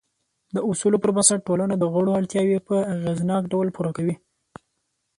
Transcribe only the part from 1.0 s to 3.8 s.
پر بنسټ ټولنه د غړو اړتیاوې په اغېزناک ډول